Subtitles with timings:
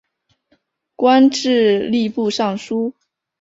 [0.95, 2.95] 官至吏部尚书。